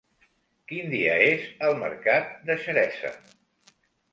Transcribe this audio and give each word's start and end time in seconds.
Quin 0.71 0.87
dia 0.93 1.17
és 1.25 1.45
el 1.67 1.77
mercat 1.83 2.33
de 2.49 2.57
Xeresa? 2.65 3.13